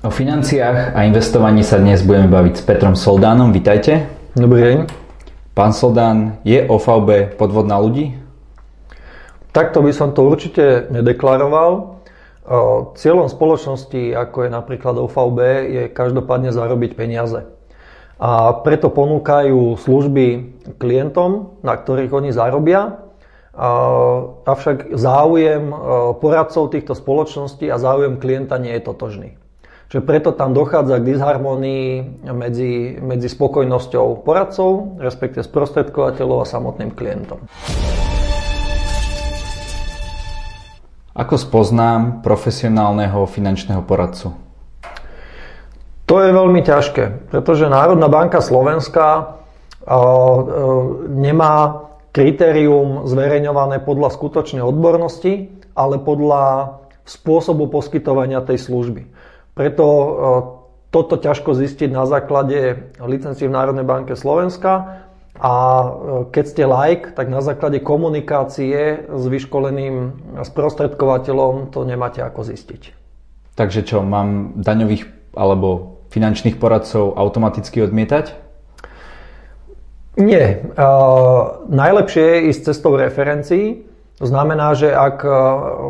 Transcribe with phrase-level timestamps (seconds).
[0.00, 3.52] O financiách a investovaní sa dnes budeme baviť s Petrom Soldánom.
[3.52, 4.08] Vítajte.
[4.32, 4.78] Dobrý deň.
[5.52, 8.16] Pán Soldán, je OVB podvod na ľudí?
[9.52, 12.00] Takto by som to určite nedeklaroval.
[12.96, 17.44] Cieľom spoločnosti, ako je napríklad OVB, je každopádne zarobiť peniaze.
[18.16, 20.26] A preto ponúkajú služby
[20.80, 23.04] klientom, na ktorých oni zarobia.
[24.48, 25.68] Avšak záujem
[26.24, 29.36] poradcov týchto spoločností a záujem klienta nie je totožný.
[29.90, 31.86] Čiže preto tam dochádza k disharmonii
[32.30, 37.42] medzi, medzi spokojnosťou poradcov, respektive sprostredkovateľov a samotným klientom.
[41.10, 44.30] Ako spoznám profesionálneho finančného poradcu?
[46.06, 49.42] To je veľmi ťažké, pretože Národná banka Slovenska
[51.10, 51.54] nemá
[52.14, 59.18] kritérium zverejňované podľa skutočnej odbornosti, ale podľa spôsobu poskytovania tej služby.
[59.54, 60.10] Preto e,
[60.90, 65.06] toto ťažko zistiť na základe licencií v Národnej banke Slovenska
[65.38, 65.88] a e,
[66.30, 72.94] keď ste like, tak na základe komunikácie s vyškoleným sprostredkovateľom to nemáte ako zistiť.
[73.54, 78.34] Takže čo, mám daňových alebo finančných poradcov automaticky odmietať?
[80.18, 80.66] Nie.
[80.74, 83.86] Uh, najlepšie je ísť cestou referencií.
[84.18, 85.24] To znamená, že ak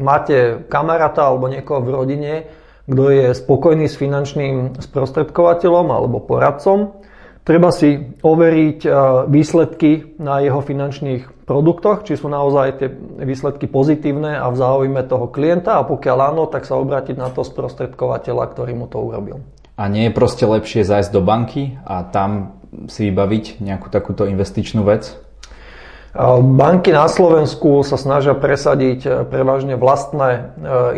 [0.00, 2.34] máte kamaráta alebo niekoho v rodine,
[2.84, 7.00] kto je spokojný s finančným sprostredkovateľom alebo poradcom.
[7.44, 8.90] Treba si overiť e,
[9.28, 12.88] výsledky na jeho finančných produktoch, či sú naozaj tie
[13.20, 17.44] výsledky pozitívne a v záujme toho klienta a pokiaľ áno, tak sa obrátiť na to
[17.44, 19.44] sprostredkovateľa, ktorý mu to urobil.
[19.76, 22.56] A nie je proste lepšie zajsť do banky a tam
[22.88, 25.12] si vybaviť nejakú takúto investičnú vec?
[26.40, 30.40] Banky na Slovensku sa snažia presadiť e, prevažne vlastné e,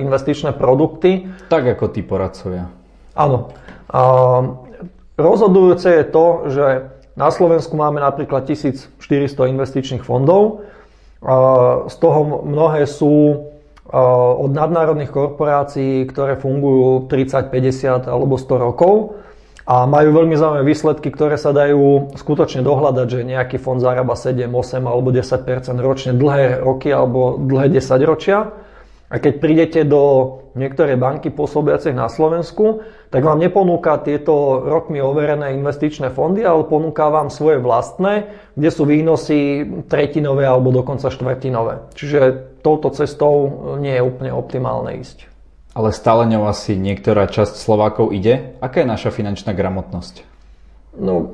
[0.04, 1.32] investičné produkty.
[1.48, 2.68] Tak ako tí poradcovia.
[3.16, 3.56] Áno.
[5.16, 6.66] Rozhodujúce je to, že
[7.16, 8.92] na Slovensku máme napríklad 1400
[9.56, 10.68] investičných fondov.
[11.88, 13.48] Z toho mnohé sú
[14.36, 19.16] od nadnárodných korporácií, ktoré fungujú 30, 50 alebo 100 rokov
[19.66, 24.46] a majú veľmi zaujímavé výsledky, ktoré sa dajú skutočne dohľadať, že nejaký fond zarába 7,
[24.46, 25.42] 8 alebo 10%
[25.82, 28.54] ročne dlhé roky alebo dlhé 10 ročia.
[29.06, 35.54] A keď prídete do niektorej banky pôsobiacej na Slovensku, tak vám neponúka tieto rokmi overené
[35.54, 41.94] investičné fondy, ale ponúka vám svoje vlastné, kde sú výnosy tretinové alebo dokonca štvrtinové.
[41.94, 42.18] Čiže
[42.66, 43.34] touto cestou
[43.78, 45.35] nie je úplne optimálne ísť
[45.76, 48.56] ale stále ňou asi niektorá časť Slovákov ide.
[48.64, 50.24] Aká je naša finančná gramotnosť?
[50.96, 51.28] No,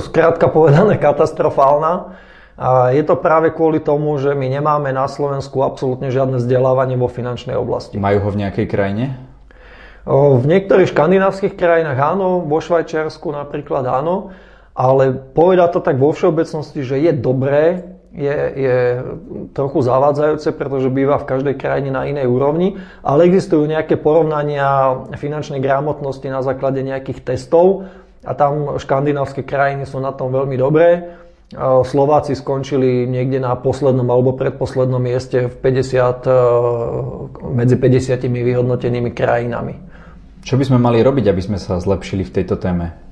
[0.00, 2.16] skrátka povedané katastrofálna.
[2.54, 7.12] A je to práve kvôli tomu, že my nemáme na Slovensku absolútne žiadne vzdelávanie vo
[7.12, 8.00] finančnej oblasti.
[8.00, 9.20] Majú ho v nejakej krajine?
[10.08, 14.32] V niektorých škandinávskych krajinách áno, vo Švajčiarsku napríklad áno,
[14.72, 18.78] ale povedať to tak vo všeobecnosti, že je dobré je, je
[19.50, 25.58] trochu zavádzajúce, pretože býva v každej krajine na inej úrovni, ale existujú nejaké porovnania finančnej
[25.58, 27.90] gramotnosti na základe nejakých testov
[28.22, 31.18] a tam škandinávske krajiny sú na tom veľmi dobré.
[31.84, 36.34] Slováci skončili niekde na poslednom alebo predposlednom mieste v 50, e,
[37.52, 39.74] medzi 50 vyhodnotenými krajinami.
[40.42, 43.03] Čo by sme mali robiť, aby sme sa zlepšili v tejto téme?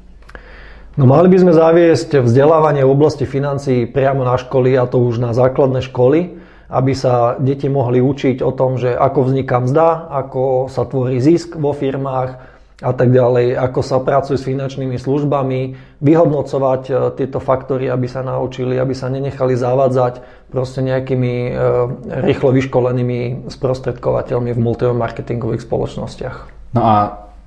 [0.93, 5.25] No mali by sme zaviesť vzdelávanie v oblasti financií priamo na školy a to už
[5.25, 6.37] na základné školy,
[6.69, 11.57] aby sa deti mohli učiť o tom, že ako vzniká mzda, ako sa tvorí zisk
[11.57, 15.61] vo firmách a tak ďalej, ako sa pracuje s finančnými službami,
[16.03, 20.21] vyhodnocovať e, tieto faktory, aby sa naučili, aby sa nenechali zavádzať
[20.51, 21.51] proste nejakými e,
[22.27, 26.37] rýchlo vyškolenými sprostredkovateľmi v multimarketingových spoločnostiach.
[26.75, 26.95] No a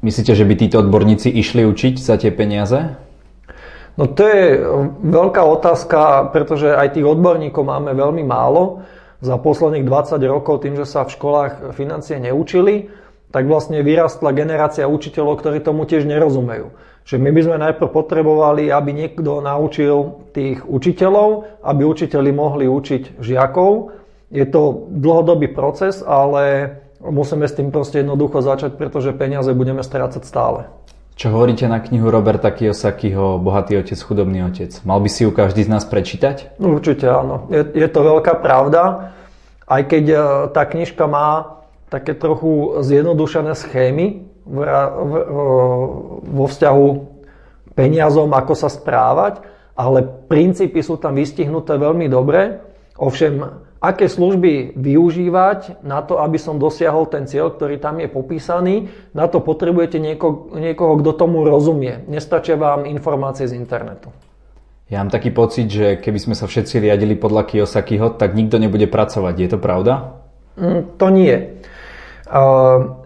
[0.02, 2.96] myslíte, že by títo odborníci išli učiť za tie peniaze?
[3.96, 4.60] No to je
[5.08, 8.84] veľká otázka, pretože aj tých odborníkov máme veľmi málo.
[9.24, 12.92] Za posledných 20 rokov tým, že sa v školách financie neučili,
[13.32, 16.76] tak vlastne vyrastla generácia učiteľov, ktorí tomu tiež nerozumejú.
[17.08, 23.20] Že my by sme najprv potrebovali, aby niekto naučil tých učiteľov, aby učiteľi mohli učiť
[23.24, 23.96] žiakov.
[24.32, 30.24] Je to dlhodobý proces, ale musíme s tým proste jednoducho začať, pretože peniaze budeme strácať
[30.28, 30.68] stále.
[31.16, 34.76] Čo hovoríte na knihu Roberta Kiyosakiho Bohatý otec, chudobný otec?
[34.84, 36.60] Mal by si ju každý z nás prečítať?
[36.60, 37.48] No, určite áno.
[37.48, 39.16] Je, je to veľká pravda.
[39.64, 40.18] Aj keď e,
[40.52, 45.14] tá knižka má také trochu zjednodušené schémy v, v,
[46.36, 46.88] vo vzťahu
[47.80, 49.40] peniazom, ako sa správať,
[49.72, 52.60] ale princípy sú tam vystihnuté veľmi dobre
[52.96, 53.44] Ovšem,
[53.84, 58.76] aké služby využívať na to, aby som dosiahol ten cieľ, ktorý tam je popísaný,
[59.12, 62.08] na to potrebujete nieko, niekoho, kto tomu rozumie.
[62.08, 64.16] Nestačia vám informácie z internetu.
[64.88, 68.86] Ja mám taký pocit, že keby sme sa všetci riadili podľa Kiyosakiho, tak nikto nebude
[68.86, 69.34] pracovať.
[69.34, 70.22] Je to pravda?
[70.56, 71.36] Mm, to nie.
[72.30, 73.02] Uh,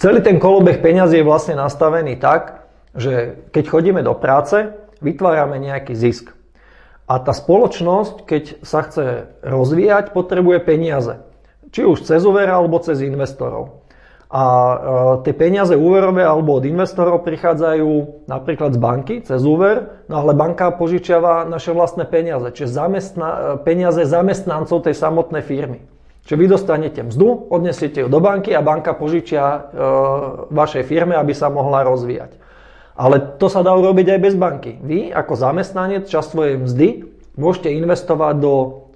[0.00, 2.64] celý ten kolobeh peňazí je vlastne nastavený tak,
[2.96, 4.72] že keď chodíme do práce,
[5.04, 6.32] vytvárame nejaký zisk.
[7.12, 11.20] A tá spoločnosť, keď sa chce rozvíjať, potrebuje peniaze.
[11.68, 13.84] Či už cez úver alebo cez investorov.
[14.32, 14.76] A e,
[15.28, 20.72] tie peniaze úverové alebo od investorov prichádzajú napríklad z banky cez úver, no ale banka
[20.72, 25.84] požičiava naše vlastné peniaze, čiže zamestna, peniaze zamestnancov tej samotnej firmy.
[26.24, 29.60] Čiže vy dostanete mzdu, odnesiete ju do banky a banka požičia e,
[30.48, 32.40] vašej firme, aby sa mohla rozvíjať.
[32.92, 34.76] Ale to sa dá urobiť aj bez banky.
[34.84, 36.88] Vy ako zamestnanec čas svojej mzdy
[37.40, 38.52] môžete investovať do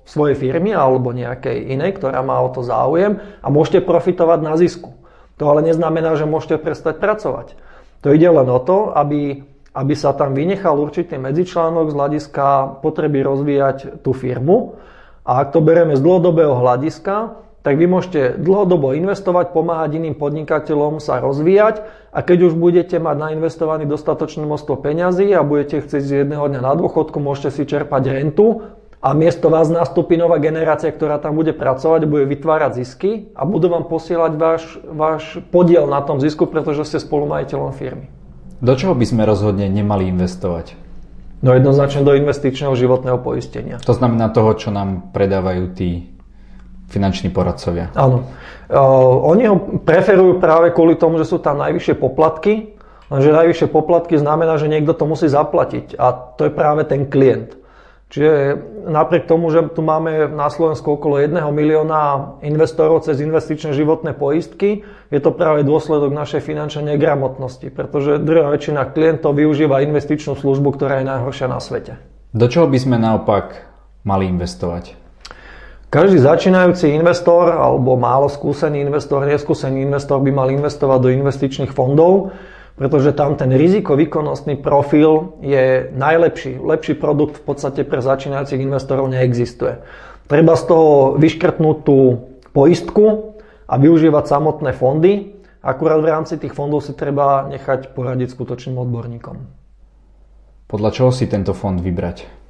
[0.07, 4.95] svojej firmy alebo nejakej inej, ktorá má o to záujem a môžete profitovať na zisku.
[5.37, 7.59] To ale neznamená, že môžete prestať pracovať.
[8.07, 9.43] To ide len o to, aby,
[9.75, 12.47] aby sa tam vynechal určitý medzičlánok z hľadiska
[12.81, 14.79] potreby rozvíjať tú firmu.
[15.27, 21.03] A ak to bereme z dlhodobého hľadiska, tak vy môžete dlhodobo investovať, pomáhať iným podnikateľom
[21.03, 21.83] sa rozvíjať
[22.15, 26.63] a keď už budete mať nainvestovaný dostatočné množstvo peňazí a budete chcieť z jedného dňa
[26.63, 28.71] na dôchodku, môžete si čerpať rentu
[29.03, 33.67] a miesto vás nastúpi nová generácia, ktorá tam bude pracovať, bude vytvárať zisky a budú
[33.67, 38.07] vám posielať váš, váš podiel na tom zisku, pretože ste spolumajiteľom firmy.
[38.63, 40.79] Do čoho by sme rozhodne nemali investovať?
[41.43, 43.83] No jednoznačne do investičného životného poistenia.
[43.83, 46.16] To znamená toho, čo nám predávajú tí
[46.89, 47.91] finanční poradcovia.
[47.95, 48.27] Áno.
[48.67, 49.57] Uh, oni ho
[49.87, 52.75] preferujú práve kvôli tomu, že sú tam najvyššie poplatky,
[53.11, 57.55] lenže najvyššie poplatky znamená, že niekto to musí zaplatiť a to je práve ten klient.
[58.07, 58.55] Čiže
[58.87, 64.87] napriek tomu, že tu máme na Slovensku okolo 1 milióna investorov cez investičné životné poistky,
[65.11, 71.03] je to práve dôsledok našej finančnej negramotnosti, pretože druhá väčšina klientov využíva investičnú službu, ktorá
[71.03, 71.99] je najhoršia na svete.
[72.31, 73.67] Do čoho by sme naopak
[74.07, 75.06] mali investovať?
[75.97, 82.37] Každý začínajúci investor alebo málo skúsený investor, neskúsený investor by mal investovať do investičných fondov,
[82.77, 86.61] pretože tam ten riziko-výkonnostný profil je najlepší.
[86.61, 89.81] Lepší produkt v podstate pre začínajúcich investorov neexistuje.
[90.29, 93.33] Treba z toho vyškrtnúť tú poistku
[93.65, 95.33] a využívať samotné fondy.
[95.65, 99.37] Akurát v rámci tých fondov si treba nechať poradiť skutočným odborníkom.
[100.69, 102.46] Podľa čoho si tento fond vybrať?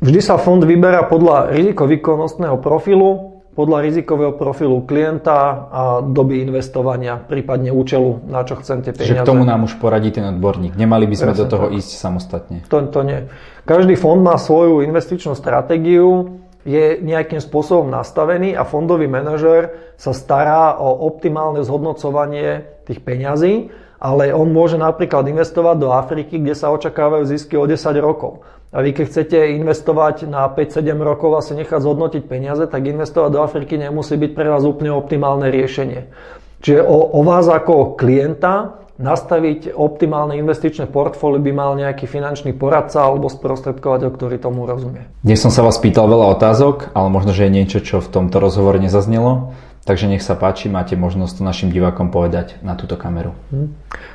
[0.00, 7.70] Vždy sa fond vyberá podľa rizikovýkonnostného profilu, podľa rizikového profilu klienta a doby investovania, prípadne
[7.70, 9.14] účelu, na čo chcem tie peniaze.
[9.14, 10.74] Čiže k tomu nám už poradí ten odborník.
[10.74, 11.78] Nemali by sme Presne do toho tak.
[11.78, 12.58] ísť samostatne.
[12.66, 13.30] To, to nie.
[13.62, 20.80] Každý fond má svoju investičnú stratégiu, je nejakým spôsobom nastavený a fondový manažer sa stará
[20.80, 23.68] o optimálne zhodnocovanie tých peňazí
[24.04, 28.44] ale on môže napríklad investovať do Afriky, kde sa očakávajú zisky o 10 rokov.
[28.68, 33.30] A vy keď chcete investovať na 5-7 rokov a si nechať zhodnotiť peniaze, tak investovať
[33.32, 36.12] do Afriky nemusí byť pre vás úplne optimálne riešenie.
[36.60, 43.02] Čiže o, o vás ako klienta nastaviť optimálne investičné portfólio by mal nejaký finančný poradca
[43.02, 45.10] alebo sprostredkovateľ, ktorý tomu rozumie.
[45.26, 48.38] Dnes som sa vás pýtal veľa otázok, ale možno, že je niečo, čo v tomto
[48.38, 49.54] rozhovore nezaznelo.
[49.84, 53.36] Takže nech sa páči, máte možnosť to našim divákom povedať na túto kameru.
[53.52, 53.68] Hm.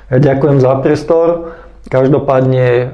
[0.10, 1.54] Ja ďakujem za priestor.
[1.86, 2.86] Každopádne e,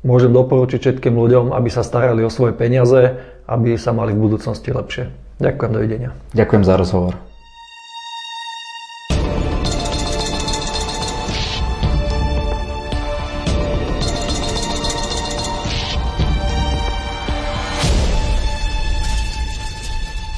[0.00, 4.72] môžem doporučiť všetkým ľuďom, aby sa starali o svoje peniaze, aby sa mali v budúcnosti
[4.72, 5.12] lepšie.
[5.40, 6.10] Ďakujem, dovidenia.
[6.32, 7.29] Ďakujem za rozhovor.